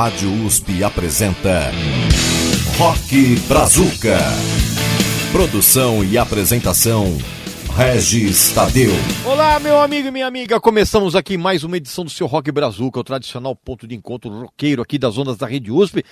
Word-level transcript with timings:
Rádio 0.00 0.32
USP 0.46 0.82
apresenta 0.82 1.70
Rock 2.78 3.36
Brazuca. 3.46 4.16
Produção 5.30 6.02
e 6.02 6.16
apresentação 6.16 7.04
Regis 7.76 8.50
Tadeu. 8.54 8.92
Olá, 9.26 9.60
meu 9.60 9.78
amigo 9.78 10.08
e 10.08 10.10
minha 10.10 10.26
amiga. 10.26 10.58
Começamos 10.58 11.14
aqui 11.14 11.36
mais 11.36 11.64
uma 11.64 11.76
edição 11.76 12.02
do 12.02 12.10
seu 12.10 12.26
Rock 12.26 12.50
Brazuca, 12.50 12.98
o 12.98 13.04
tradicional 13.04 13.54
ponto 13.54 13.86
de 13.86 13.94
encontro 13.94 14.30
roqueiro 14.30 14.80
aqui 14.80 14.96
das 14.96 15.18
ondas 15.18 15.36
da 15.36 15.46
Rede 15.46 15.70
USP. 15.70 16.02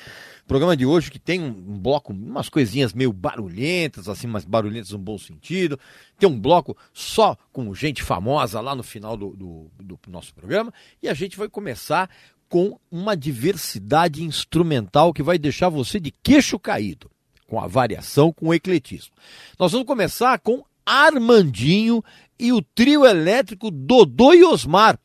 Programa 0.47 0.77
de 0.77 0.85
hoje 0.85 1.11
que 1.11 1.19
tem 1.19 1.41
um 1.41 1.79
bloco, 1.79 2.13
umas 2.13 2.51
coisinhas 2.51 2.93
meio 2.93 3.11
barulhentas, 3.11 4.07
assim, 4.07 4.27
mas 4.27 4.45
barulhentas 4.45 4.91
no 4.91 4.99
bom 4.99 5.17
sentido. 5.17 5.81
Tem 6.19 6.29
um 6.29 6.39
bloco 6.39 6.77
só 6.93 7.39
com 7.51 7.75
gente 7.75 8.03
famosa 8.03 8.61
lá 8.61 8.75
no 8.75 8.83
final 8.83 9.17
do, 9.17 9.31
do, 9.31 9.71
do 9.81 9.99
nosso 10.09 10.35
programa. 10.35 10.73
E 11.03 11.09
a 11.09 11.15
gente 11.15 11.39
vai 11.39 11.49
começar 11.49 12.11
com 12.49 12.79
uma 12.91 13.17
diversidade 13.17 14.23
instrumental 14.23 15.13
que 15.13 15.23
vai 15.23 15.39
deixar 15.39 15.69
você 15.69 16.01
de 16.01 16.11
queixo 16.23 16.59
caído, 16.59 17.11
com 17.47 17.61
a 17.61 17.67
variação, 17.67 18.33
com 18.33 18.49
o 18.49 18.55
ecletismo. 18.55 19.15
Nós 19.59 19.73
vamos 19.73 19.87
começar 19.87 20.39
com 20.39 20.65
Armandinho 20.85 22.03
e 22.39 22.53
o 22.53 22.63
trio 22.63 23.05
elétrico 23.05 23.71
Dodô 23.71 24.33
e 24.33 24.45
Osmar 24.45 24.99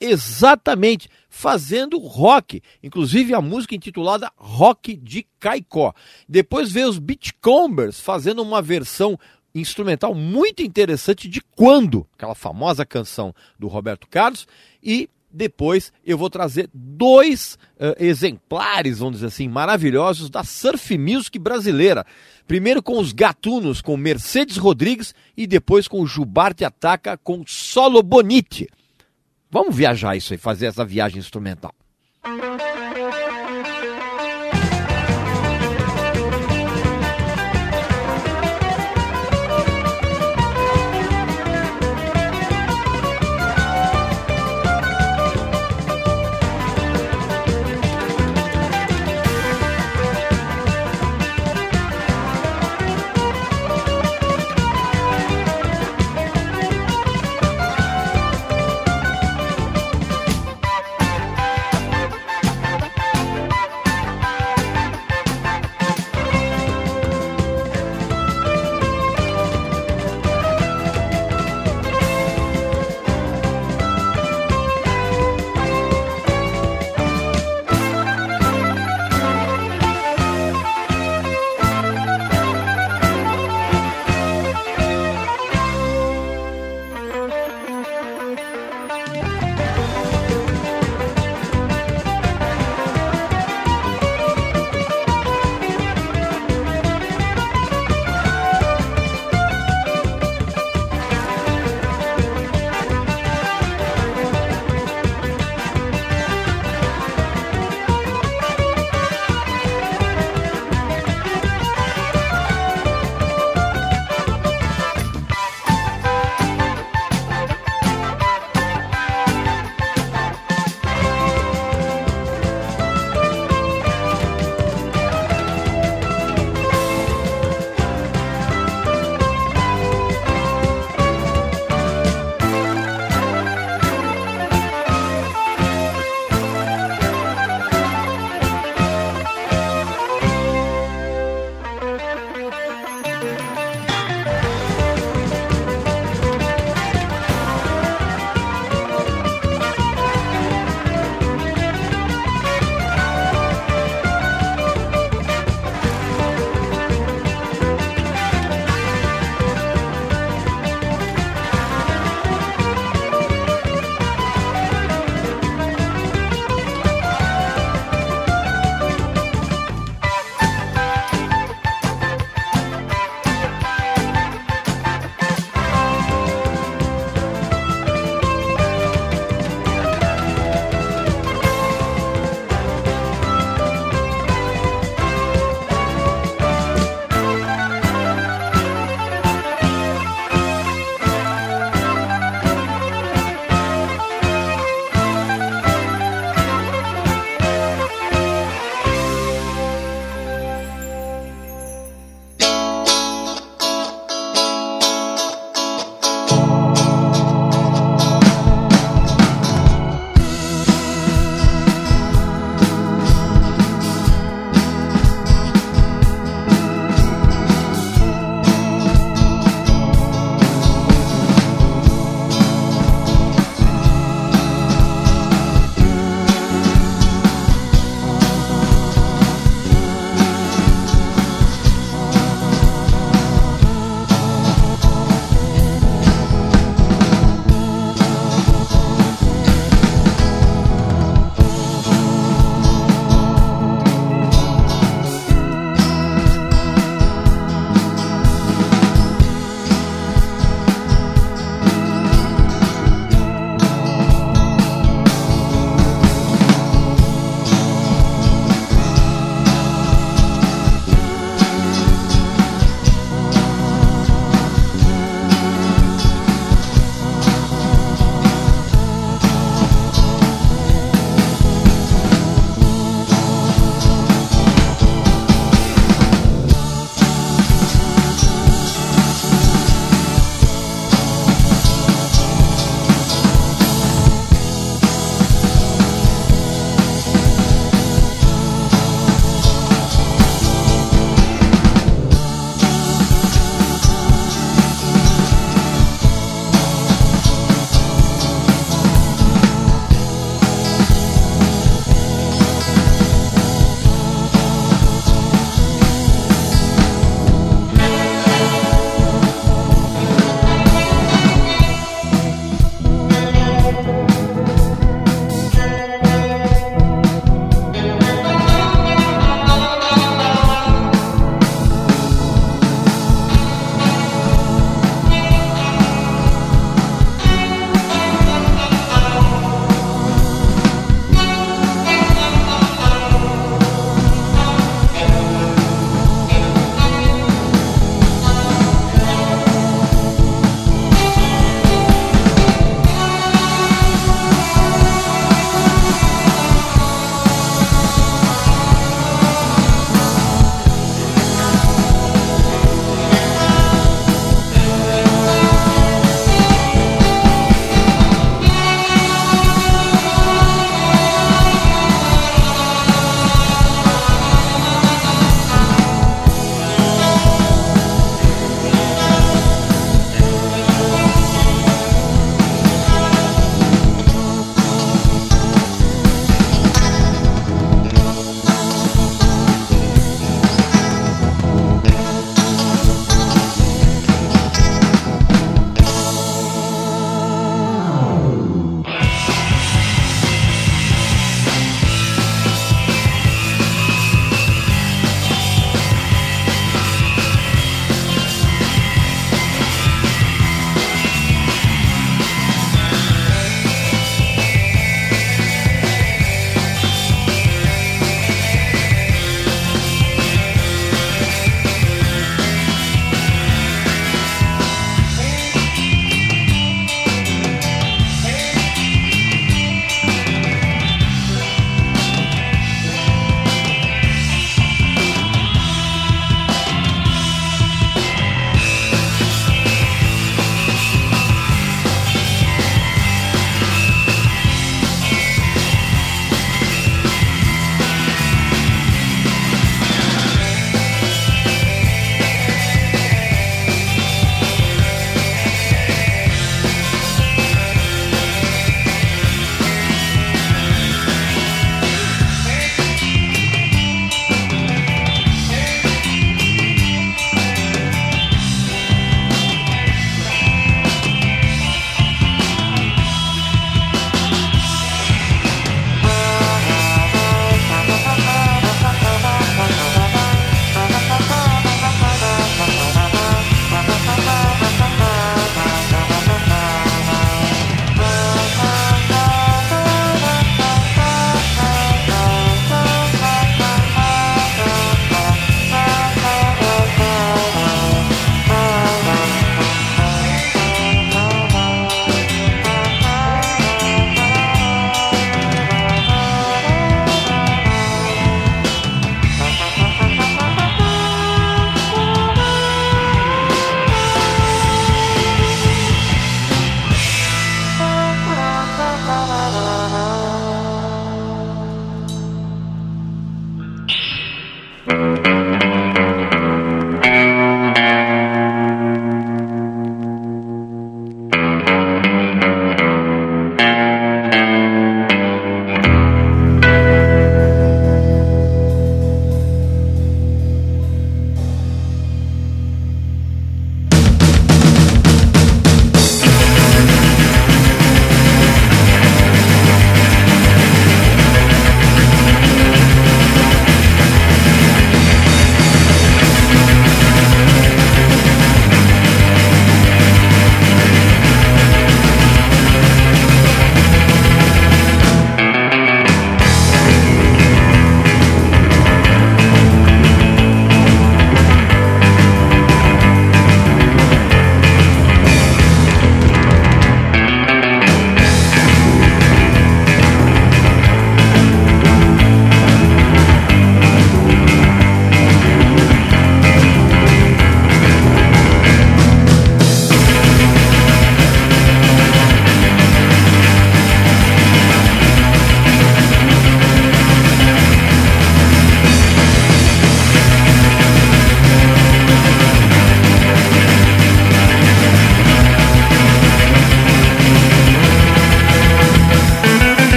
exatamente 0.00 1.08
fazendo 1.28 1.98
rock, 1.98 2.62
inclusive 2.82 3.34
a 3.34 3.40
música 3.40 3.74
intitulada 3.74 4.32
Rock 4.36 4.96
de 4.96 5.26
Caicó. 5.38 5.92
Depois 6.26 6.72
veio 6.72 6.88
os 6.88 6.98
Beachcombers 6.98 8.00
fazendo 8.00 8.42
uma 8.42 8.62
versão 8.62 9.18
instrumental 9.54 10.14
muito 10.14 10.62
interessante 10.62 11.28
de 11.28 11.42
Quando, 11.54 12.06
aquela 12.14 12.34
famosa 12.34 12.86
canção 12.86 13.34
do 13.58 13.68
Roberto 13.68 14.08
Carlos, 14.08 14.48
e 14.82 15.08
depois 15.32 15.92
eu 16.04 16.18
vou 16.18 16.28
trazer 16.28 16.68
dois 16.72 17.58
uh, 17.76 17.94
exemplares, 17.98 18.98
vamos 18.98 19.16
dizer 19.16 19.26
assim, 19.26 19.48
maravilhosos 19.48 20.28
da 20.28 20.42
surf 20.42 20.96
music 20.98 21.38
brasileira. 21.38 22.04
Primeiro 22.46 22.82
com 22.82 22.98
os 22.98 23.12
Gatunos, 23.12 23.80
com 23.80 23.96
Mercedes 23.96 24.56
Rodrigues, 24.56 25.14
e 25.36 25.46
depois 25.46 25.86
com 25.86 26.00
o 26.00 26.06
Jubarte 26.06 26.64
Ataca 26.64 27.16
com 27.16 27.44
Solo 27.46 28.02
Bonite. 28.02 28.68
Vamos 29.50 29.74
viajar 29.74 30.16
isso 30.16 30.32
aí, 30.32 30.38
fazer 30.38 30.66
essa 30.66 30.84
viagem 30.84 31.18
instrumental. 31.18 31.74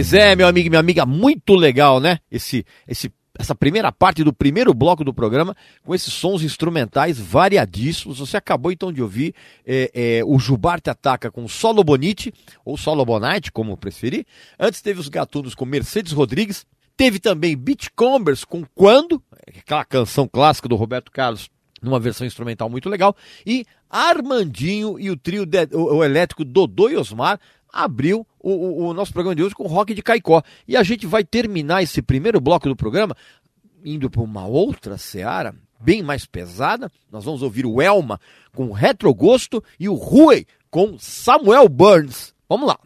Pois 0.00 0.14
é, 0.14 0.34
meu 0.34 0.48
amigo 0.48 0.66
e 0.66 0.70
minha 0.70 0.80
amiga, 0.80 1.04
muito 1.04 1.54
legal, 1.54 2.00
né? 2.00 2.20
Esse, 2.32 2.64
esse, 2.88 3.12
essa 3.38 3.54
primeira 3.54 3.92
parte 3.92 4.24
do 4.24 4.32
primeiro 4.32 4.72
bloco 4.72 5.04
do 5.04 5.12
programa, 5.12 5.54
com 5.84 5.94
esses 5.94 6.10
sons 6.10 6.42
instrumentais 6.42 7.20
variadíssimos. 7.20 8.18
Você 8.18 8.38
acabou 8.38 8.72
então 8.72 8.90
de 8.90 9.02
ouvir 9.02 9.34
é, 9.62 9.90
é, 9.92 10.24
o 10.24 10.38
Jubarte 10.38 10.88
Ataca 10.88 11.30
com 11.30 11.46
Solo 11.46 11.84
Bonite, 11.84 12.32
ou 12.64 12.78
Solo 12.78 13.04
Bonite, 13.04 13.52
como 13.52 13.76
preferir. 13.76 14.24
Antes 14.58 14.80
teve 14.80 14.98
os 15.00 15.08
Gatunos 15.10 15.54
com 15.54 15.66
Mercedes 15.66 16.12
Rodrigues. 16.12 16.64
Teve 16.96 17.18
também 17.18 17.54
Beachcombers 17.54 18.42
com 18.42 18.64
Quando, 18.74 19.22
aquela 19.46 19.84
canção 19.84 20.26
clássica 20.26 20.66
do 20.66 20.76
Roberto 20.76 21.12
Carlos, 21.12 21.50
numa 21.82 22.00
versão 22.00 22.26
instrumental 22.26 22.70
muito 22.70 22.88
legal. 22.88 23.14
E 23.44 23.66
Armandinho 23.90 24.98
e 24.98 25.10
o 25.10 25.16
trio 25.16 25.44
de, 25.44 25.68
o, 25.74 25.96
o 25.96 26.02
elétrico 26.02 26.42
Dodô 26.42 26.88
e 26.88 26.96
Osmar 26.96 27.38
abriu 27.70 28.26
o, 28.42 28.86
o, 28.86 28.94
nosso 28.94 29.12
programa 29.12 29.34
de 29.34 29.42
hoje 29.42 29.54
com 29.54 29.66
rock 29.66 29.94
de 29.94 30.02
Caicó. 30.02 30.42
E 30.66 30.76
a 30.76 30.82
gente 30.82 31.06
vai 31.06 31.24
terminar 31.24 31.82
esse 31.82 32.00
primeiro 32.02 32.40
bloco 32.40 32.68
do 32.68 32.76
programa 32.76 33.16
indo 33.84 34.10
para 34.10 34.22
uma 34.22 34.46
outra 34.46 34.98
seara, 34.98 35.54
bem 35.80 36.02
mais 36.02 36.26
pesada. 36.26 36.90
Nós 37.10 37.24
vamos 37.24 37.42
ouvir 37.42 37.66
o 37.66 37.80
Elma 37.80 38.20
com 38.54 38.72
Retrogosto 38.72 39.62
e 39.78 39.88
o 39.88 39.94
Rui 39.94 40.46
com 40.70 40.98
Samuel 40.98 41.68
Burns. 41.68 42.34
Vamos 42.48 42.68
lá. 42.68 42.78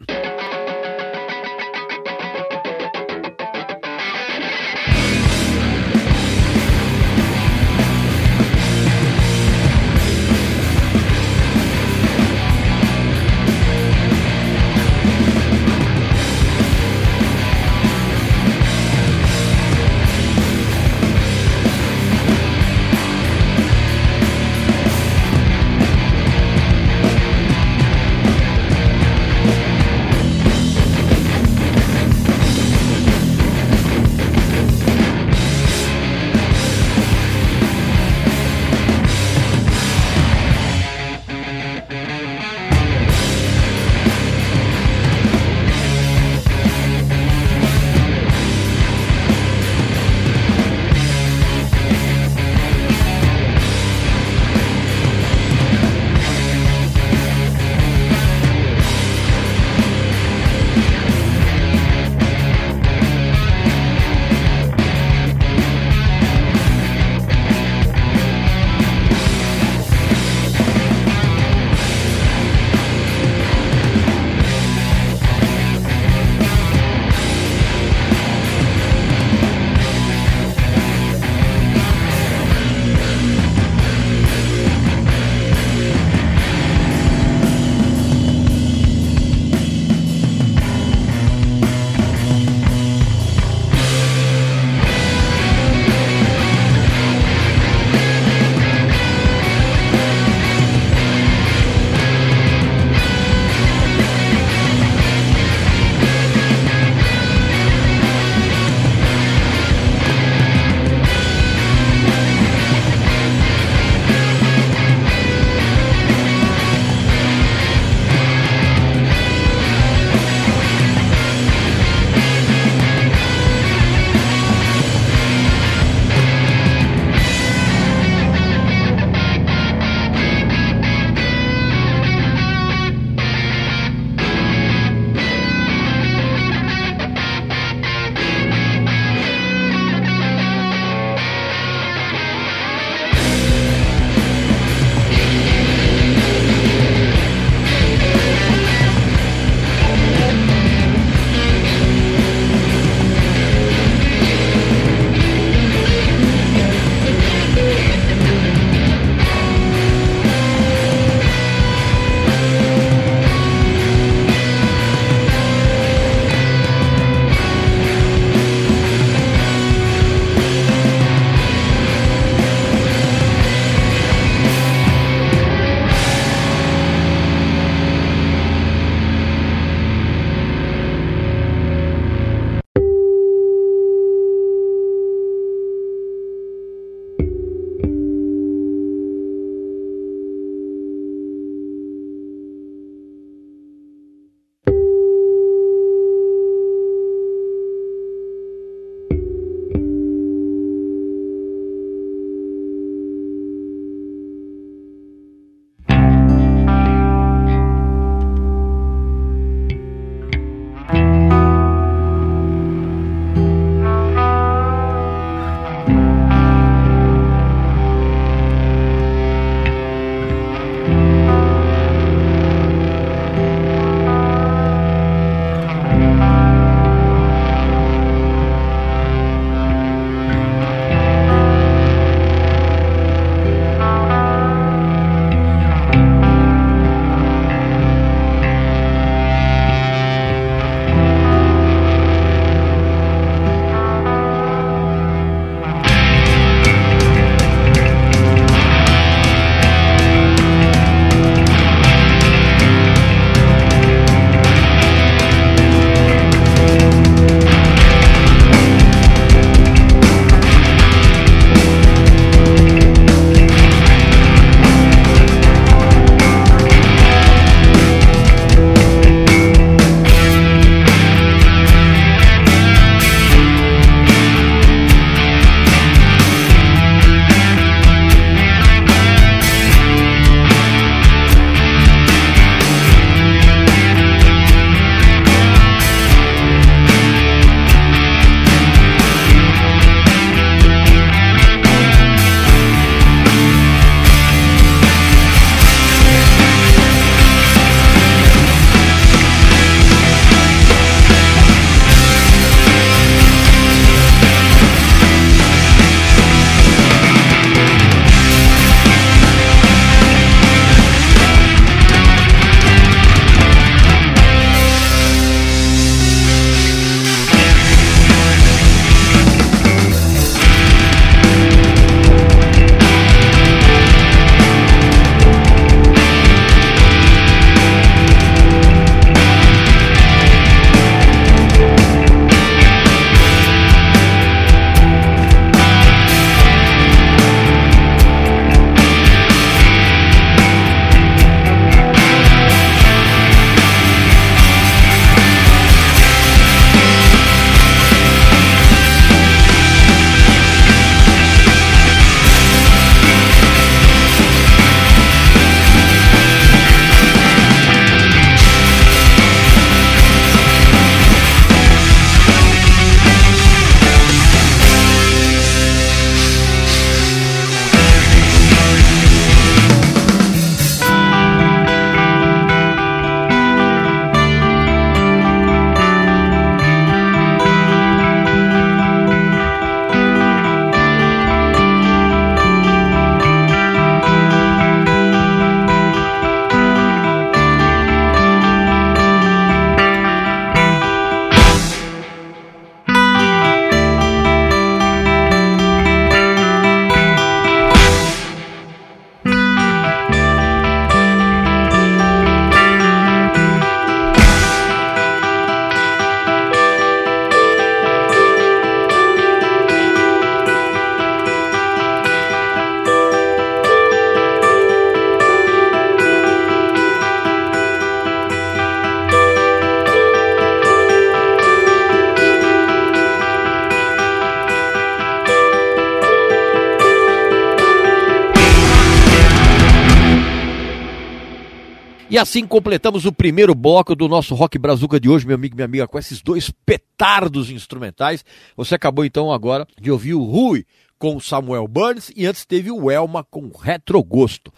E 432.15 432.17
assim 432.17 432.47
completamos 432.47 433.03
o 433.03 433.11
primeiro 433.11 433.53
bloco 433.53 433.93
do 433.93 434.07
nosso 434.07 434.35
Rock 434.35 434.57
Brazuca 434.57 435.01
de 435.01 435.09
hoje, 435.09 435.27
meu 435.27 435.35
amigo 435.35 435.53
e 435.53 435.57
minha 435.57 435.65
amiga, 435.65 435.85
com 435.85 435.99
esses 435.99 436.21
dois 436.21 436.49
petardos 436.65 437.49
instrumentais. 437.49 438.23
Você 438.55 438.73
acabou 438.73 439.03
então 439.03 439.33
agora 439.33 439.67
de 439.77 439.91
ouvir 439.91 440.13
o 440.13 440.23
Rui 440.23 440.65
com 440.97 441.19
Samuel 441.19 441.67
Burns 441.67 442.13
e 442.15 442.25
antes 442.25 442.45
teve 442.45 442.71
o 442.71 442.89
Elma 442.89 443.21
com 443.29 443.49
Retrogosto. 443.49 444.53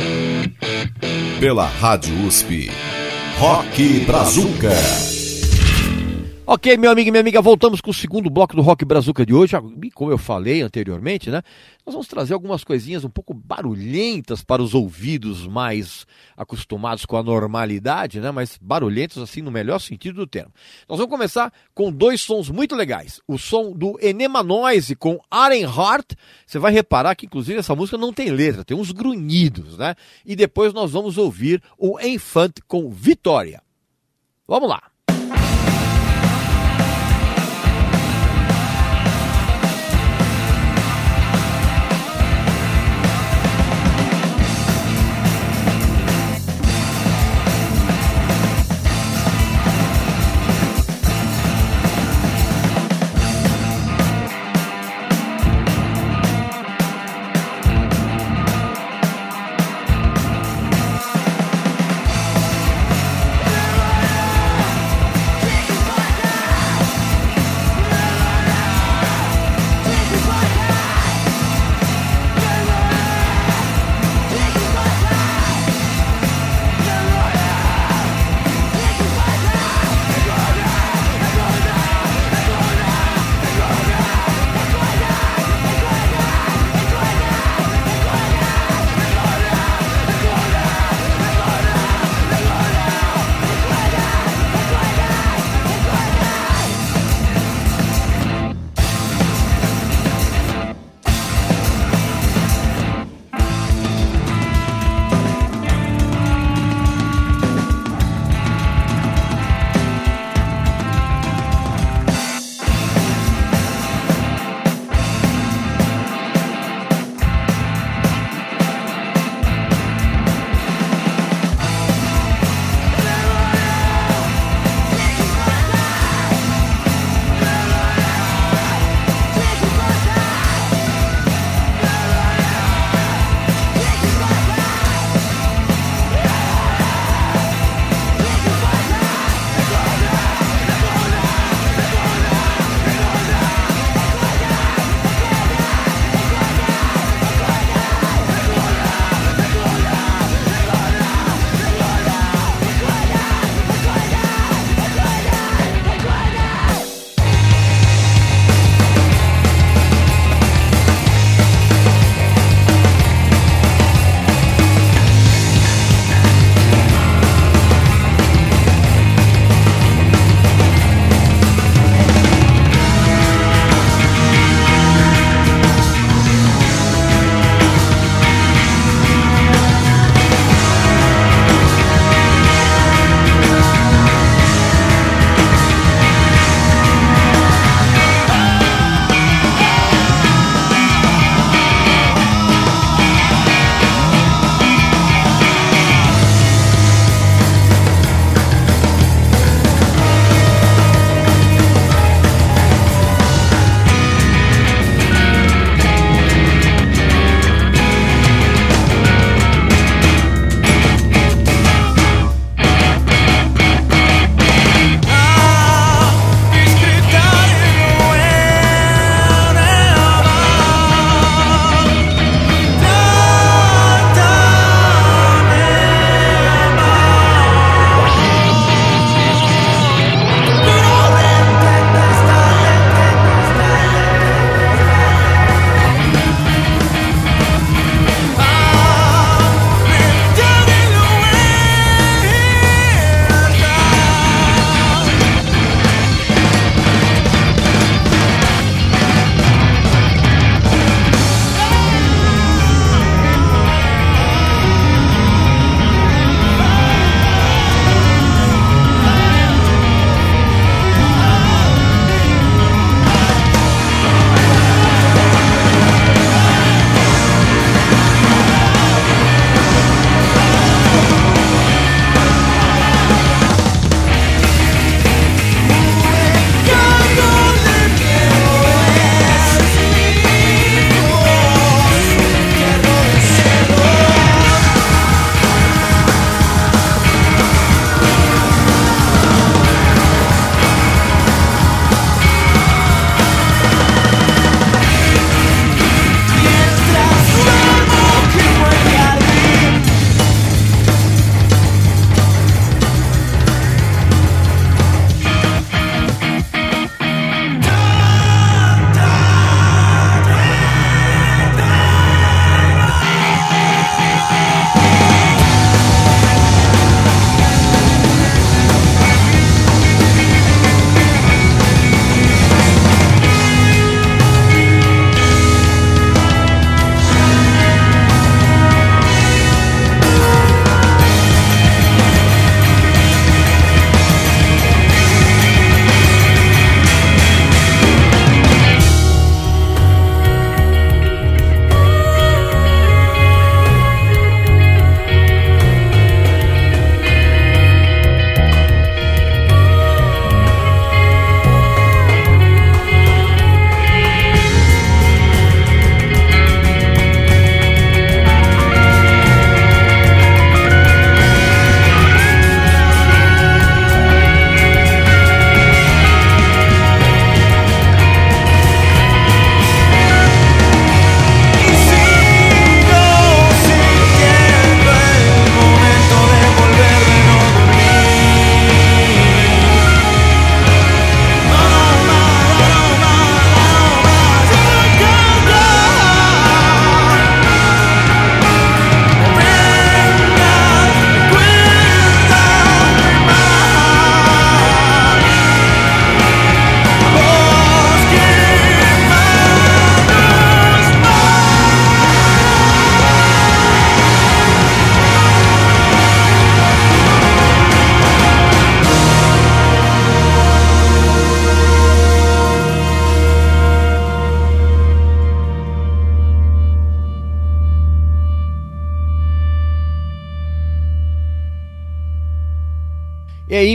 Pela 1.40 1.66
Rádio 1.66 2.28
USP, 2.28 2.70
Rock 3.40 4.02
Brazuca. 4.06 5.17
Ok, 6.50 6.78
meu 6.78 6.90
amigo 6.90 7.10
e 7.10 7.12
minha 7.12 7.20
amiga, 7.20 7.42
voltamos 7.42 7.82
com 7.82 7.92
o 7.92 7.94
segundo 7.94 8.30
bloco 8.30 8.56
do 8.56 8.62
Rock 8.62 8.86
Brazuca 8.86 9.26
de 9.26 9.34
hoje. 9.34 9.54
E 9.84 9.92
como 9.92 10.12
eu 10.12 10.18
falei 10.18 10.62
anteriormente, 10.62 11.30
né? 11.30 11.42
Nós 11.86 11.94
vamos 11.94 12.08
trazer 12.08 12.34
algumas 12.34 12.64
coisinhas 12.64 13.04
um 13.04 13.10
pouco 13.10 13.34
barulhentas 13.34 14.46
para 14.46 14.64
os 14.64 14.74
ouvidos 14.74 15.46
mais 15.46 16.08
acostumados 16.38 17.06
com 17.06 17.18
a 17.18 17.22
normalidade, 17.22 18.22
né? 18.22 18.32
Mas 18.32 18.58
barulhentos 18.62 19.22
assim 19.22 19.42
no 19.42 19.52
melhor 19.52 19.80
sentido 19.80 20.16
do 20.16 20.26
termo. 20.26 20.54
Nós 20.88 20.98
vamos 20.98 21.12
começar 21.12 21.52
com 21.76 21.92
dois 21.92 22.22
sons 22.22 22.50
muito 22.50 22.78
legais. 22.78 23.20
O 23.28 23.38
som 23.38 23.74
do 23.74 24.00
Enema 24.02 24.42
Noise 24.42 24.96
com 24.96 25.20
Aren 25.30 25.66
Hart. 25.66 26.14
Você 26.46 26.58
vai 26.58 26.72
reparar 26.72 27.14
que 27.16 27.26
inclusive 27.26 27.60
essa 27.60 27.76
música 27.76 27.98
não 27.98 28.14
tem 28.14 28.30
letra, 28.30 28.64
tem 28.64 28.78
uns 28.78 28.94
grunhidos, 28.94 29.78
né? 29.78 29.96
E 30.26 30.34
depois 30.34 30.74
nós 30.74 30.92
vamos 30.92 31.18
ouvir 31.18 31.62
o 31.78 32.00
Enfant 32.00 32.54
com 32.70 32.90
Vitória. 32.90 33.62
Vamos 34.48 34.70
lá. 34.70 34.82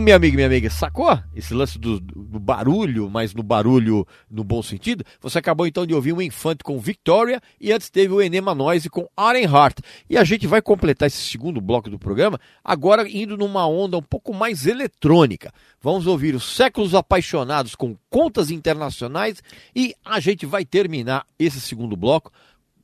Meu 0.03 0.17
amigo, 0.17 0.35
minha 0.35 0.49
amiga, 0.49 0.69
sacou 0.69 1.17
esse 1.35 1.55
lance 1.55 1.79
do, 1.79 2.01
do, 2.01 2.41
barulho, 2.41 3.09
mas 3.09 3.33
no 3.33 3.43
barulho 3.43 4.07
no 4.29 4.43
bom 4.43 4.61
sentido? 4.63 5.05
Você 5.21 5.39
acabou 5.39 5.67
então 5.67 5.87
de 5.87 5.95
ouvir 5.95 6.13
um 6.13 6.21
Infante 6.21 6.65
com 6.65 6.79
Victoria 6.79 7.41
e 7.61 7.73
antes 7.73 7.89
teve 7.89 8.13
o 8.13 8.21
Enema 8.21 8.55
Noise 8.55 8.91
com 8.91 9.09
Heart. 9.17 9.79
E 10.11 10.19
a 10.19 10.25
gente 10.25 10.47
vai 10.47 10.61
completar 10.61 11.07
esse 11.07 11.23
segundo 11.23 11.61
bloco 11.61 11.89
do 11.89 11.99
programa 11.99 12.39
agora 12.65 13.09
indo 13.09 13.37
numa 13.37 13.67
onda 13.67 13.97
um 13.97 14.03
pouco 14.03 14.35
mais 14.35 14.67
eletrônica. 14.67 15.53
Vamos 15.81 16.07
ouvir 16.07 16.35
os 16.35 16.45
Séculos 16.45 16.95
Apaixonados 16.95 17.75
com 17.77 17.97
Contas 18.11 18.51
Internacionais 18.51 19.43
e 19.75 19.95
a 20.05 20.19
gente 20.19 20.45
vai 20.45 20.65
terminar 20.65 21.25
esse 21.39 21.61
segundo 21.61 21.97
bloco 21.97 22.33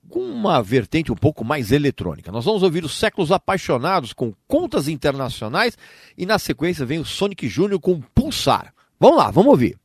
com 0.09 0.21
uma 0.21 0.63
vertente 0.63 1.13
um 1.13 1.17
pouco 1.17 1.45
mais 1.45 1.71
eletrônica. 1.71 2.33
Nós 2.33 2.45
vamos 2.45 2.63
ouvir 2.63 2.85
os 2.85 2.97
Séculos 2.97 3.31
Apaixonados 3.31 4.13
com 4.13 4.33
Contas 4.47 4.89
Internacionais 4.89 5.77
e 6.17 6.25
na 6.25 6.39
sequência 6.39 6.87
vem 6.87 6.99
o 6.99 7.05
Sonic 7.05 7.49
Júnior 7.49 7.81
com 7.81 8.01
Pulsar. 8.15 8.73
Vamos 8.99 9.19
lá, 9.19 9.31
vamos 9.31 9.51
ouvir. 9.51 9.79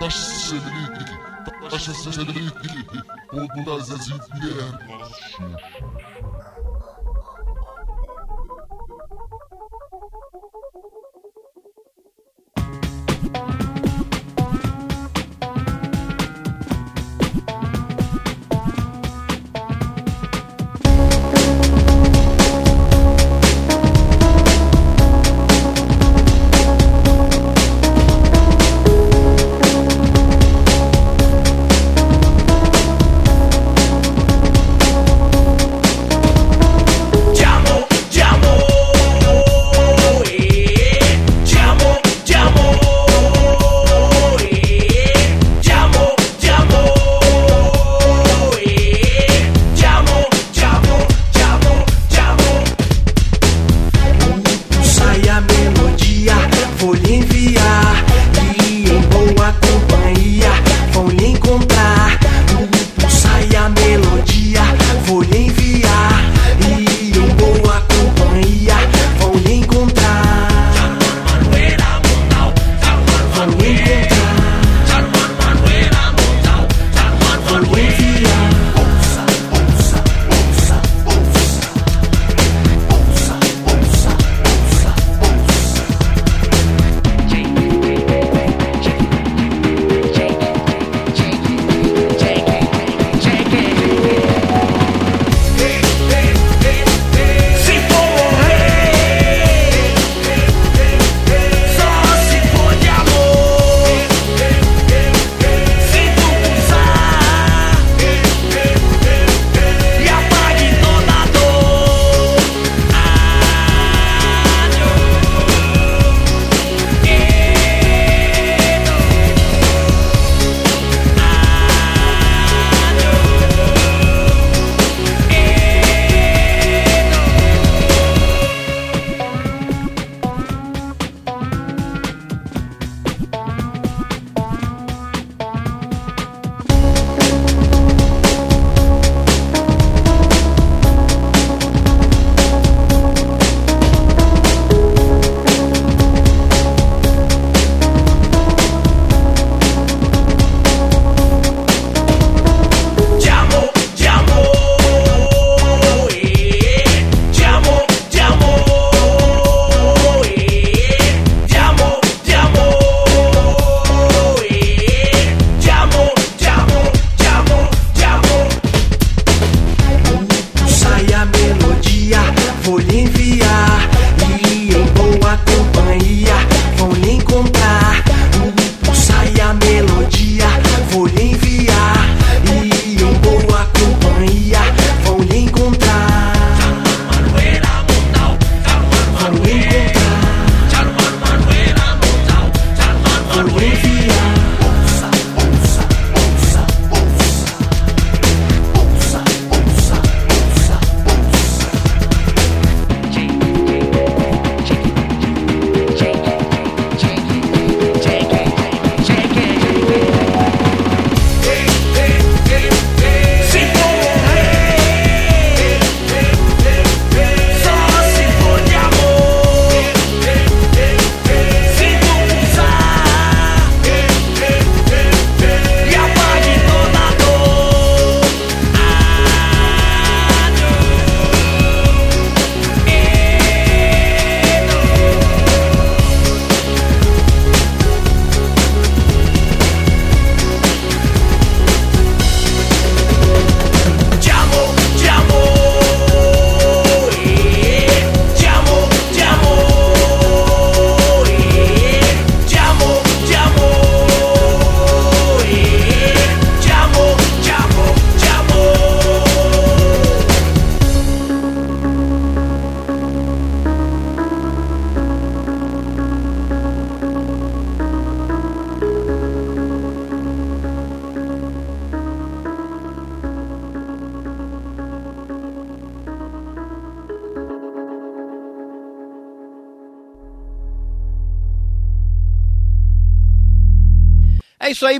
Taxa 0.00 0.18
Selic, 0.18 0.96
taxa 1.70 1.92
Selic, 1.92 2.54
todas 3.30 3.90
as 3.90 4.08
infernas. 4.08 5.12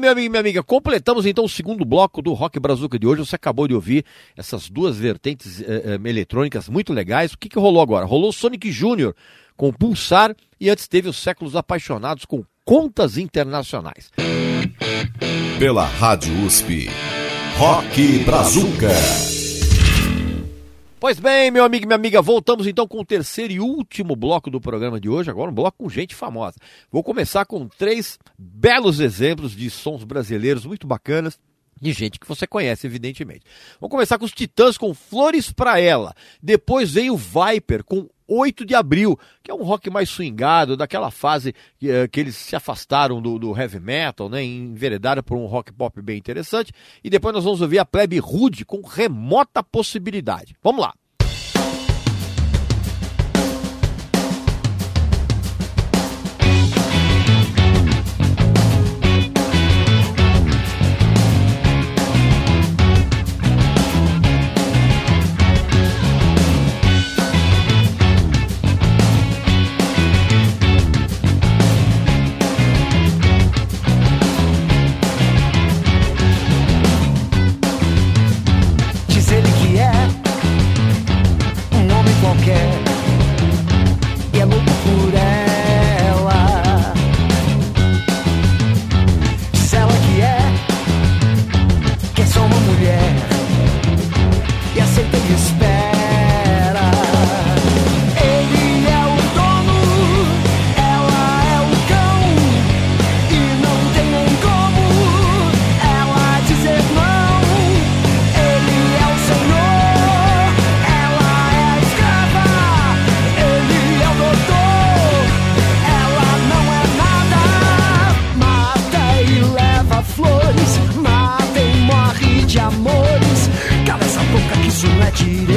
Meu 0.05 0.12
amigo 0.12 0.26
e 0.26 0.28
minha 0.28 0.40
amiga. 0.40 0.62
Completamos 0.62 1.24
então 1.24 1.44
o 1.44 1.48
segundo 1.48 1.84
bloco 1.84 2.20
do 2.20 2.32
Rock 2.34 2.61
Brazuca 2.61 2.98
de 2.98 3.07
hoje. 3.07 3.24
Você 3.24 3.36
acabou 3.36 3.66
de 3.66 3.74
ouvir 3.74 4.05
essas 4.36 4.68
duas 4.68 4.98
vertentes 4.98 5.62
eh, 5.62 5.98
eh, 6.05 6.09
eletrônicas 6.09 6.68
muito 6.68 6.92
legais. 6.92 7.32
O 7.32 7.38
que, 7.38 7.48
que 7.48 7.59
rolou 7.59 7.82
agora? 7.82 8.05
Rolou 8.05 8.32
Sonic 8.32 8.70
Jr. 8.70 9.14
com 9.57 9.72
Pulsar 9.72 10.36
e 10.61 10.68
antes 10.68 10.86
teve 10.86 11.09
os 11.09 11.16
Séculos 11.16 11.57
Apaixonados 11.57 12.26
com 12.26 12.44
Contas 12.64 13.16
Internacionais. 13.16 14.11
Pela 15.59 15.84
Rádio 15.84 16.44
USP. 16.44 16.88
Rock 17.57 18.18
Brazuca. 18.24 19.34
Pois 21.05 21.20
bem, 21.20 21.50
meu 21.50 21.64
amigo 21.64 21.84
e 21.84 21.86
minha 21.86 21.96
amiga, 21.96 22.22
voltamos 22.22 22.66
então 22.66 22.88
com 22.88 22.98
o 22.98 23.05
terceiro 23.05 23.52
e 23.52 23.61
último 23.61 24.16
bloco 24.16 24.50
do 24.50 24.59
programa 24.59 24.98
de 24.98 25.07
hoje, 25.07 25.28
agora 25.28 25.50
um 25.50 25.55
bloco 25.55 25.84
com 25.84 25.90
gente 25.90 26.14
famosa. 26.14 26.57
Vou 26.90 27.05
começar 27.05 27.44
com 27.44 27.68
três 27.68 28.18
belos 28.38 29.00
exemplos 29.00 29.55
de 29.55 29.68
sons 29.68 30.02
brasileiros 30.02 30.64
muito 30.64 30.86
bacanas, 30.86 31.38
de 31.78 31.92
gente 31.92 32.18
que 32.18 32.26
você 32.26 32.46
conhece, 32.46 32.86
evidentemente. 32.86 33.44
Vamos 33.78 33.90
começar 33.90 34.18
com 34.18 34.24
os 34.24 34.32
Titãs 34.32 34.78
com 34.78 34.94
Flores 34.94 35.52
pra 35.52 35.78
Ela. 35.78 36.14
Depois 36.42 36.92
veio 36.92 37.18
Viper 37.18 37.84
com 37.84 38.09
8 38.27 38.64
de 38.64 38.75
abril, 38.75 39.18
que 39.43 39.51
é 39.51 39.55
um 39.55 39.62
rock 39.62 39.91
mais 39.91 40.09
swingado, 40.09 40.77
daquela 40.77 41.11
fase 41.11 41.55
que, 41.79 41.91
eh, 41.91 42.09
que 42.09 42.20
eles 42.20 42.37
se 42.37 42.57
afastaram 42.57 43.20
do, 43.20 43.39
do, 43.39 43.59
heavy 43.59 43.81
metal, 43.81 44.29
né, 44.29 44.43
enveredaram 44.43 45.22
por 45.22 45.37
um 45.37 45.47
rock 45.47 45.72
pop 45.72 46.01
bem 46.01 46.18
interessante. 46.18 46.72
E 47.03 47.11
depois 47.11 47.35
nós 47.35 47.45
vamos 47.45 47.61
ouvir 47.61 47.79
a 47.79 47.85
Plebe 47.85 48.18
Rude 48.18 48.64
com 48.64 48.81
remota 48.81 49.62
possibilidade. 49.62 50.57
Vamos 50.62 50.81
lá. 50.81 50.95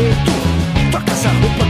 jeito. 0.08 0.32
Troca 0.92 1.12
essa 1.12 1.30
roupa 1.30 1.67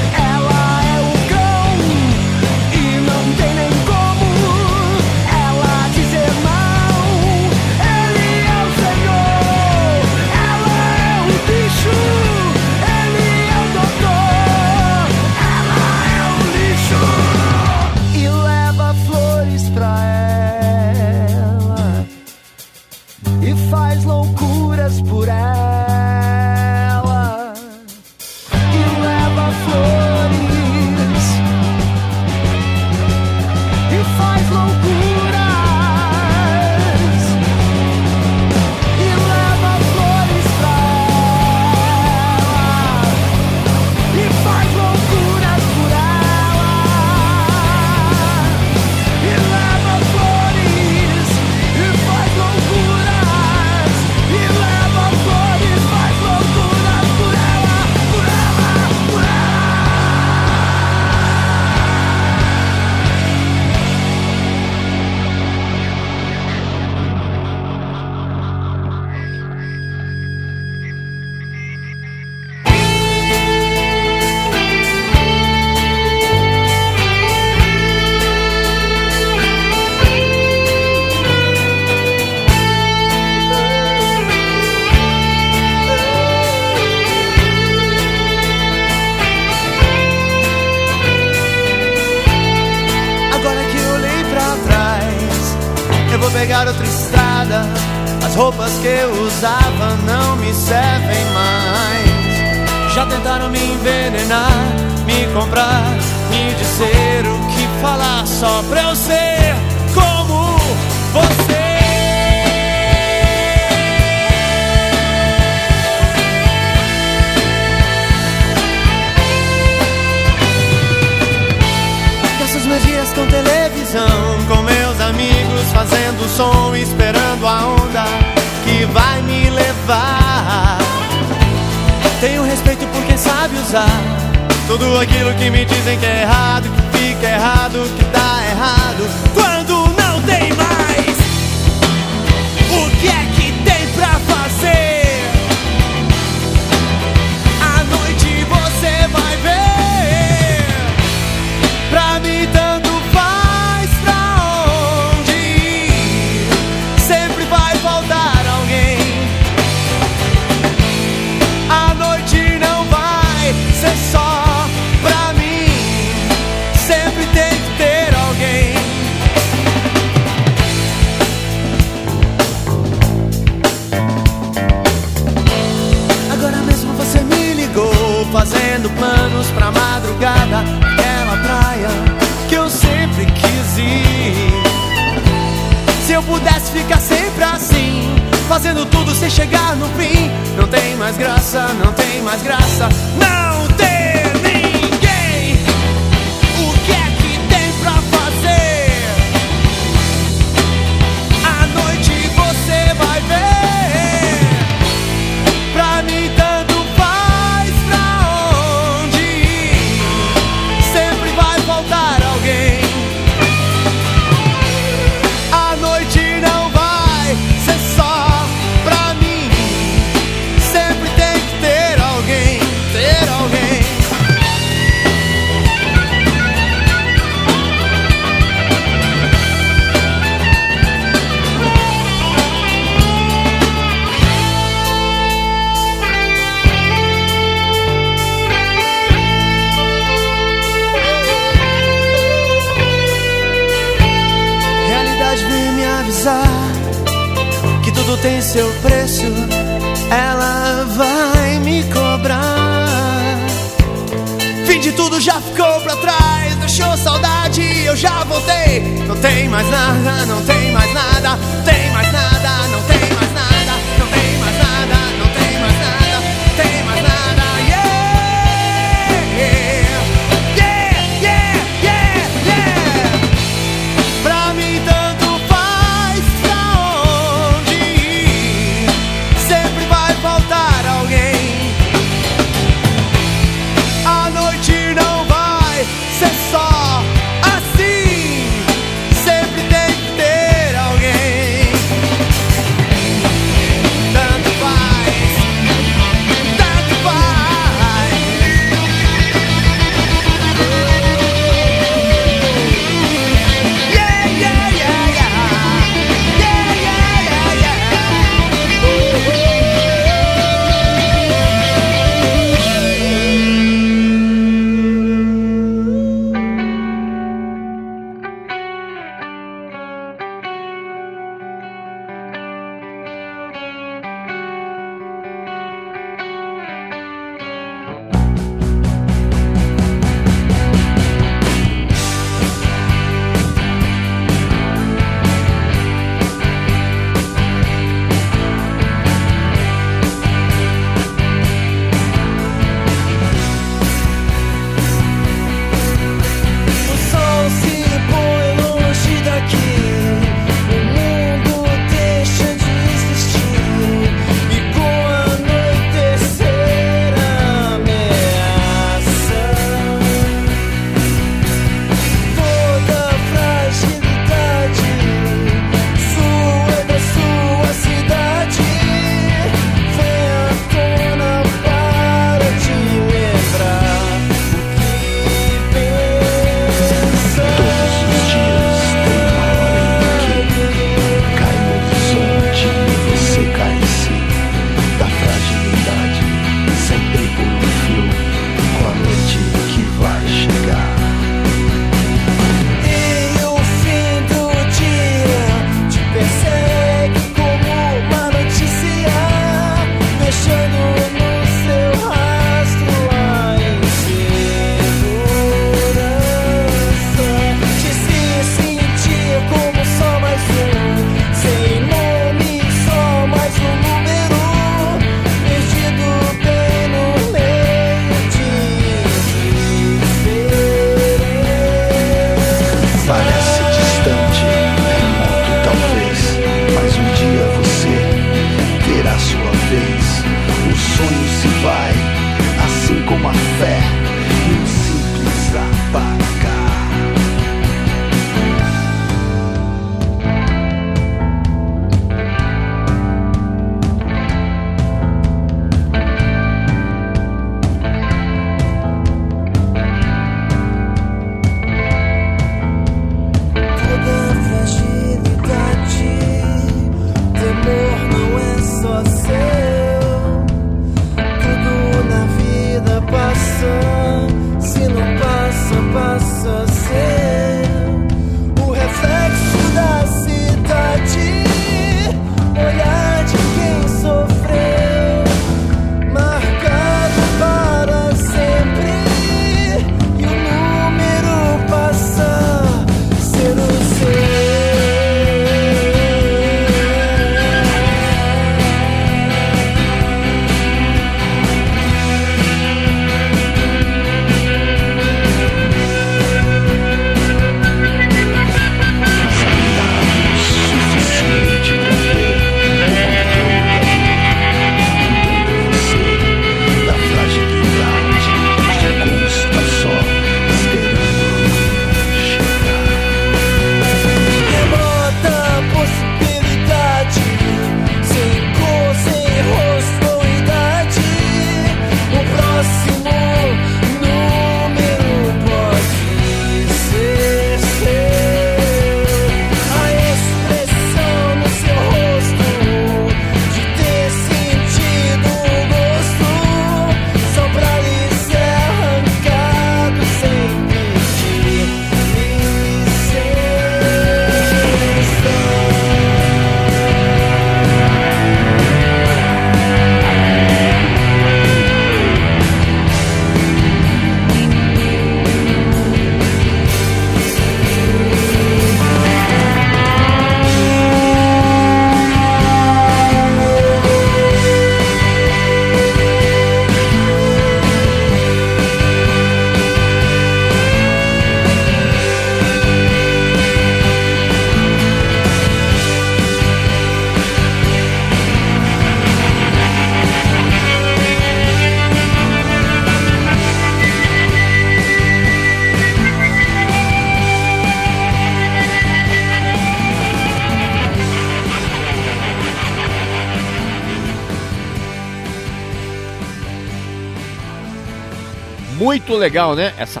Muito 598.78 599.16
legal, 599.16 599.56
né? 599.56 599.74
Essa 599.76 600.00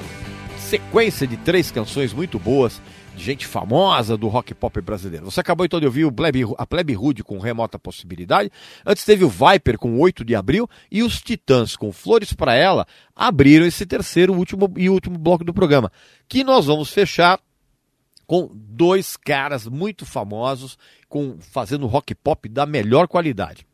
sequência 0.56 1.26
de 1.26 1.36
três 1.36 1.68
canções 1.68 2.12
muito 2.12 2.38
boas, 2.38 2.80
de 3.16 3.24
gente 3.24 3.44
famosa 3.44 4.16
do 4.16 4.28
rock 4.28 4.54
pop 4.54 4.80
brasileiro. 4.80 5.24
Você 5.24 5.40
acabou 5.40 5.66
então 5.66 5.80
de 5.80 5.86
ouvir 5.86 6.04
o 6.04 6.12
Plebe, 6.12 6.44
a 6.56 6.64
Plebe 6.64 6.92
Rude 6.92 7.24
com 7.24 7.40
Remota 7.40 7.76
Possibilidade. 7.76 8.52
Antes 8.86 9.04
teve 9.04 9.24
o 9.24 9.28
Viper 9.28 9.78
com 9.78 9.98
8 9.98 10.24
de 10.24 10.36
abril 10.36 10.70
e 10.92 11.02
os 11.02 11.20
Titãs 11.20 11.74
com 11.74 11.90
Flores 11.90 12.32
para 12.32 12.54
Ela 12.54 12.86
abriram 13.16 13.66
esse 13.66 13.84
terceiro 13.84 14.32
último, 14.32 14.72
e 14.76 14.88
último 14.88 15.18
bloco 15.18 15.42
do 15.42 15.52
programa. 15.52 15.90
Que 16.28 16.44
nós 16.44 16.66
vamos 16.66 16.90
fechar 16.90 17.40
com 18.28 18.48
dois 18.54 19.16
caras 19.16 19.66
muito 19.66 20.06
famosos 20.06 20.78
com 21.08 21.36
fazendo 21.40 21.88
rock 21.88 22.14
pop 22.14 22.48
da 22.48 22.64
melhor 22.64 23.08
qualidade. 23.08 23.66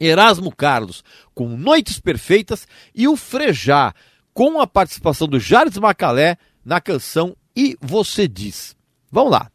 Erasmo 0.00 0.52
Carlos 0.54 1.04
com 1.32 1.56
Noites 1.56 2.00
Perfeitas 2.00 2.66
e 2.92 3.06
o 3.06 3.16
Frejá 3.16 3.94
com 4.34 4.60
a 4.60 4.66
participação 4.66 5.28
do 5.28 5.38
Jardim 5.38 5.80
Macalé 5.80 6.36
na 6.64 6.80
canção 6.80 7.36
E 7.56 7.78
Você 7.80 8.26
Diz. 8.26 8.76
Vamos 9.10 9.30
lá. 9.30 9.48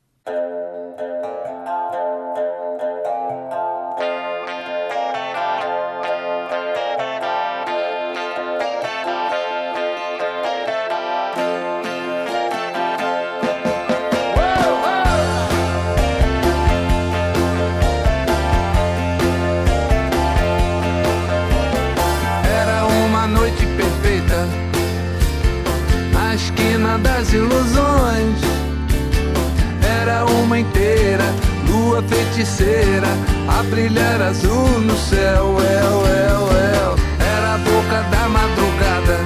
A 32.41 33.63
brilhar 33.63 34.21
azul 34.21 34.79
no 34.85 34.95
céu. 34.95 35.57
El, 35.59 36.05
el, 36.07 36.45
el. 36.55 36.95
Era 37.19 37.55
a 37.55 37.57
boca 37.57 38.01
da 38.09 38.29
madrugada, 38.29 39.19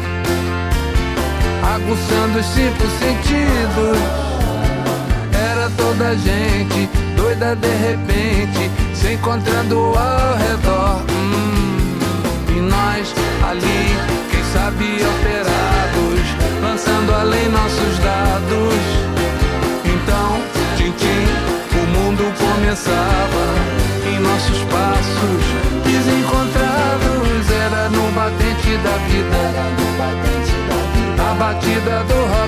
aguçando 1.76 2.40
os 2.40 2.46
cinco 2.46 2.84
sentidos. 3.00 4.00
Era 5.32 5.70
toda 5.78 6.10
a 6.10 6.16
gente 6.16 6.90
doida 7.16 7.56
de 7.56 7.68
repente, 7.68 8.72
se 8.96 9.14
encontrando 9.14 9.94
ao 9.96 10.38
redor. 10.38 11.02
Hum. 11.12 11.98
E 12.50 12.62
nós 12.62 13.14
ali, 13.48 13.96
quem 14.32 14.44
sabe 14.54 15.04
alterados, 15.04 16.26
lançando 16.64 17.14
além 17.14 17.48
nossos 17.50 18.00
dados. 18.00 19.13
Começava 22.54 23.44
em 24.08 24.20
nossos 24.20 24.60
passos 24.66 25.44
desencontrados. 25.84 26.84
Era 27.66 27.90
no 27.90 28.12
batente 28.12 28.78
da 28.78 28.98
vida, 29.08 29.42
a 31.20 31.34
batida 31.36 32.04
do 32.04 32.14
rock 32.14 32.43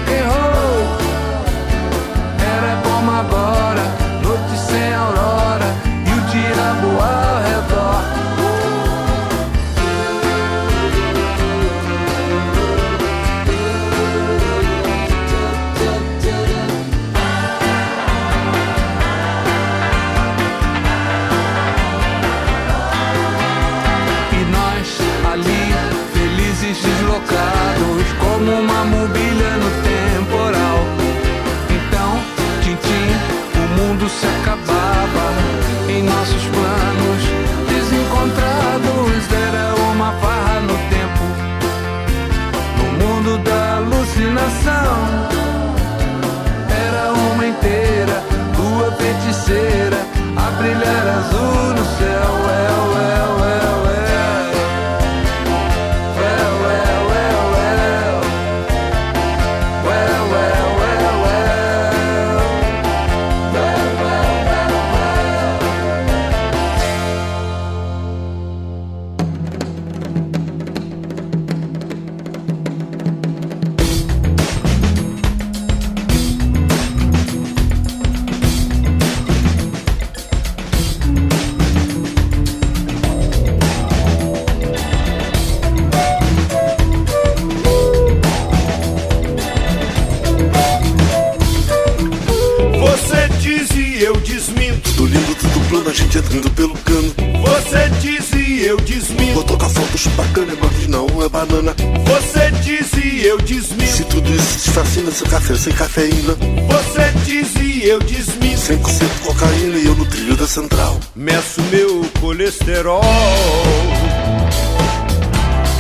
entrando 96.26 96.50
pelo 96.52 96.78
cano. 96.80 97.14
Você 97.42 97.90
diz 98.02 98.32
e 98.34 98.66
eu 98.66 98.78
desminto. 98.78 99.34
Vou 99.34 99.44
tocar 99.44 99.70
foto, 99.70 99.98
chupacana, 99.98 100.54
é 100.54 100.56
mas 100.60 100.88
não 100.88 101.08
é 101.24 101.30
banana. 101.30 101.76
Você 102.06 102.52
diz 102.64 102.92
e 103.04 103.26
eu 103.26 103.40
Se 103.40 103.46
desminto. 103.46 104.04
tudo 104.10 104.36
isso 104.36 104.60
te 104.60 104.72
fascina, 104.72 105.12
seu 105.12 105.28
café 105.28 105.56
sem 105.56 105.74
cafeína. 105.74 106.36
Você 106.68 107.12
diz 107.26 107.56
e 107.56 107.88
eu 107.88 108.00
desminto. 108.00 108.62
100% 108.62 108.80
cocaína 109.26 109.78
e 109.78 109.86
eu 109.86 109.96
no 109.96 110.06
trilho 110.06 110.36
da 110.36 110.48
central. 110.48 111.00
Meço 111.16 111.62
meu 111.72 112.04
colesterol 112.20 113.02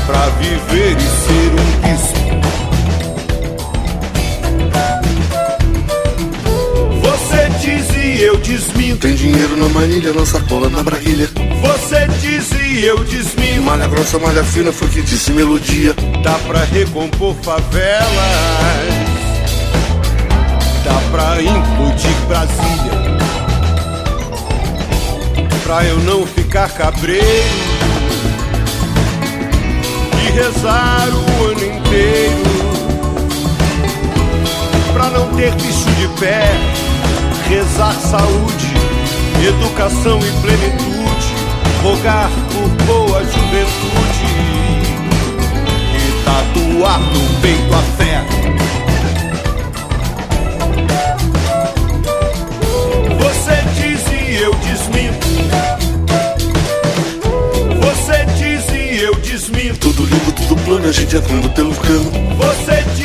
pra 0.06 0.30
viver 0.38 0.96
e 0.98 1.02
ser 1.02 1.52
um 1.54 1.82
bispo. 1.82 2.25
Eu 8.26 8.38
desminto. 8.38 9.08
Tem 9.08 9.16
dinheiro 9.16 9.56
na 9.56 9.70
manilha, 9.70 10.12
na 10.12 10.26
sacola, 10.26 10.70
na 10.70 10.82
braguilha. 10.82 11.30
Você 11.62 12.08
diz 12.20 12.52
e 12.52 12.84
eu 12.84 13.04
desminto. 13.04 13.62
Malha 13.62 13.88
grossa, 13.88 14.18
malha 14.18 14.44
fina, 14.44 14.72
foi 14.72 14.88
que 14.90 15.02
disse 15.02 15.32
melodia. 15.32 15.94
Dá 16.24 16.34
pra 16.48 16.64
recompor 16.64 17.36
favelas. 17.44 18.06
Dá 20.84 21.02
pra 21.12 21.42
implodir 21.42 22.16
Brasília. 22.28 23.06
Pra 25.64 25.84
eu 25.84 25.98
não 26.00 26.26
ficar 26.26 26.70
cabreiro. 26.70 27.26
E 30.24 30.32
rezar 30.32 31.08
o 31.10 31.46
ano 31.46 31.64
inteiro. 31.64 32.56
Pra 34.94 35.10
não 35.10 35.28
ter 35.36 35.52
bicho 35.56 35.90
de 35.98 36.08
pé. 36.20 36.85
Rezar 37.48 37.94
saúde, 37.94 38.74
educação 39.48 40.20
e 40.20 40.32
plenitude. 40.42 41.36
Rogar 41.84 42.30
por 42.52 42.70
boa 42.86 43.24
juventude 43.24 44.26
e 45.94 46.24
tatuar 46.26 47.00
no 47.00 47.42
peito 47.42 47.74
a 47.76 47.82
fé. 47.98 48.26
Você 53.20 53.56
diz 53.76 54.02
e 54.12 54.42
eu 54.42 54.54
desminto. 54.56 55.28
Você 57.80 58.26
diz 58.38 58.70
e 58.74 59.04
eu 59.04 59.16
desminto. 59.16 59.92
Tudo 59.92 60.06
lindo, 60.06 60.32
tudo 60.32 60.56
plano, 60.64 60.88
a 60.88 60.92
gente 60.92 61.16
entrando 61.16 61.50
pelo 61.54 61.76
cano. 61.76 62.12
Você 62.38 62.84
diz 62.96 63.05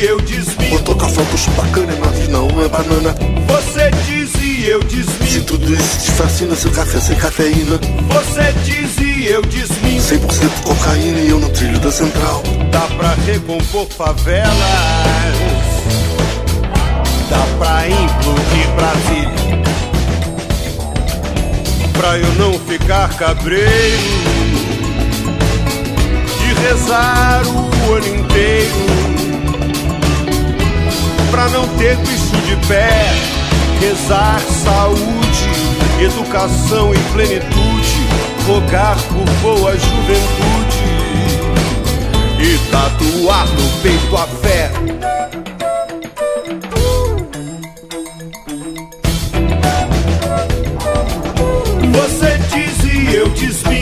e 0.00 0.04
eu 0.06 0.16
Vou 0.18 0.26
desminto. 0.26 0.82
tocar 0.82 1.08
foto, 1.08 1.36
chupacana, 1.38 1.92
mas 2.00 2.28
não 2.28 2.46
é 2.62 2.68
banana. 2.68 3.14
Você 3.48 3.90
diz 4.06 4.30
e 4.42 4.66
eu 4.68 4.80
Se 4.82 4.88
desminto. 4.88 5.44
tudo 5.58 5.74
isso 5.74 5.98
te 6.04 6.10
fascina, 6.12 6.54
seu 6.54 6.70
café 6.70 7.00
sem 7.00 7.16
cafeína. 7.16 7.78
Você 8.08 8.52
diz 8.64 8.96
e 8.98 9.26
eu 9.26 9.42
desminto. 9.42 10.02
100% 10.02 10.62
cocaína 10.64 11.20
e 11.20 11.28
eu 11.30 11.38
no 11.40 11.48
trilho 11.50 11.78
da 11.80 11.90
central. 11.90 12.42
Dá 12.70 12.80
pra 12.96 13.14
recompor 13.26 13.86
favelas. 13.96 14.50
Dá 17.28 17.46
pra 17.58 17.88
implodir 17.88 18.68
Brasília. 18.76 19.60
Pra 21.92 22.18
eu 22.18 22.32
não 22.34 22.58
ficar 22.60 23.08
cabreiro. 23.16 23.98
E 26.42 26.60
rezar 26.62 27.42
o 27.46 27.92
ano 27.94 28.06
inteiro. 28.06 28.99
Pra 31.30 31.48
não 31.48 31.66
ter 31.76 31.96
bicho 31.96 32.36
de 32.46 32.56
pé. 32.66 32.90
Rezar 33.80 34.40
saúde, 34.40 36.04
educação 36.04 36.92
e 36.92 36.98
plenitude. 37.12 37.50
Rogar 38.46 38.96
por 39.04 39.30
boa 39.40 39.72
juventude 39.72 40.90
e 42.42 42.58
tatuar 42.70 43.46
no 43.46 43.68
peito 43.82 44.16
a 44.16 44.26
fé. 44.26 44.70
Você 51.92 52.38
diz 52.52 52.92
e 52.92 53.14
eu 53.14 53.28
desminto. 53.28 53.79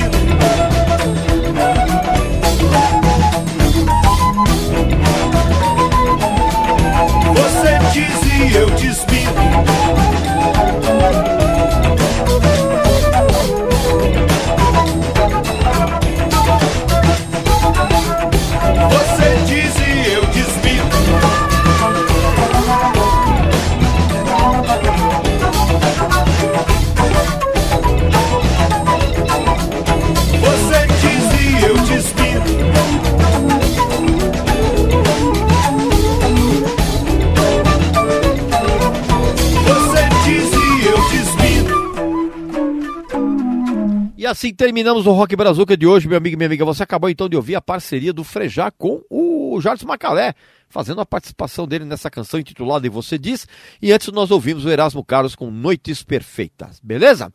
Assim 44.29 44.53
terminamos 44.53 45.07
o 45.07 45.13
Rock 45.13 45.35
Brazuca 45.35 45.77
de 45.77 45.87
hoje, 45.87 46.07
meu 46.07 46.19
amigo 46.19 46.35
e 46.35 46.37
minha 46.37 46.47
amiga. 46.47 46.65
Você 46.65 46.83
acabou 46.83 47.09
então 47.09 47.29
de 47.29 47.37
ouvir 47.37 47.57
a 47.57 47.63
parceria 47.63 48.13
do 48.13 48.23
Frejá 48.23 48.71
com 48.71 49.03
o 49.09 49.59
Jardim 49.61 49.87
Macalé, 49.87 50.35
fazendo 50.69 51.01
a 51.01 51.07
participação 51.07 51.67
dele 51.67 51.85
nessa 51.85 52.11
canção 52.11 52.39
intitulada 52.39 52.87
E 52.87 52.91
Você 52.91 53.19
Diz. 53.19 53.47
E 53.81 53.91
antes 53.91 54.09
nós 54.09 54.31
ouvimos 54.31 54.65
o 54.65 54.71
Erasmo 54.71 55.03
Carlos 55.03 55.35
com 55.35 55.51
Noites 55.51 56.03
Perfeitas, 56.03 56.79
beleza? 56.83 57.33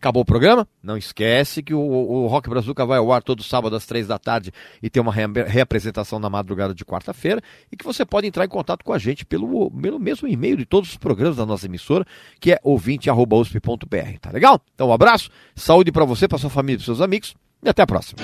Acabou 0.00 0.22
o 0.22 0.24
programa? 0.24 0.66
Não 0.82 0.96
esquece 0.96 1.62
que 1.62 1.74
o, 1.74 1.78
o 1.78 2.26
Rock 2.26 2.48
Brazuca 2.48 2.86
vai 2.86 2.96
ao 2.98 3.12
ar 3.12 3.22
todo 3.22 3.42
sábado 3.42 3.76
às 3.76 3.84
três 3.84 4.06
da 4.06 4.18
tarde 4.18 4.50
e 4.82 4.88
tem 4.88 5.02
uma 5.02 5.12
re- 5.12 5.26
reapresentação 5.46 6.18
na 6.18 6.30
madrugada 6.30 6.74
de 6.74 6.86
quarta-feira 6.86 7.42
e 7.70 7.76
que 7.76 7.84
você 7.84 8.02
pode 8.06 8.26
entrar 8.26 8.46
em 8.46 8.48
contato 8.48 8.82
com 8.82 8.94
a 8.94 8.98
gente 8.98 9.26
pelo, 9.26 9.70
pelo 9.70 9.98
mesmo 9.98 10.26
e-mail 10.26 10.56
de 10.56 10.64
todos 10.64 10.88
os 10.88 10.96
programas 10.96 11.36
da 11.36 11.44
nossa 11.44 11.66
emissora, 11.66 12.06
que 12.40 12.50
é 12.50 12.58
ouvinte.usp.br, 12.64 14.18
tá 14.22 14.30
legal? 14.30 14.58
Então 14.74 14.88
um 14.88 14.92
abraço, 14.92 15.28
saúde 15.54 15.92
para 15.92 16.06
você, 16.06 16.26
para 16.26 16.38
sua 16.38 16.48
família 16.48 16.76
e 16.76 16.78
para 16.78 16.86
seus 16.86 17.02
amigos 17.02 17.34
e 17.62 17.68
até 17.68 17.82
a 17.82 17.86
próxima. 17.86 18.20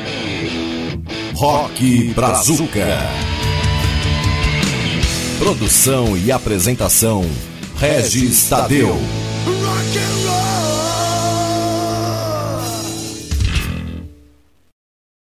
Rock 1.35 2.15
Brazuca. 2.15 2.87
Produção 5.39 6.17
e 6.17 6.33
apresentação: 6.33 7.23
Regis 7.79 8.49
Tadeu. 8.49 8.89
Rock 8.89 9.99
and 9.99 10.26